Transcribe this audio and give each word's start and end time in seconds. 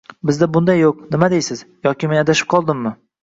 Bizda 0.27 0.45
bunday 0.55 0.79
yo'q, 0.83 1.03
nima 1.15 1.29
deysiz?! 1.35 1.61
Yoki 1.89 2.11
men 2.13 2.21
adashib 2.25 2.51
qoldimmi? 2.57 2.95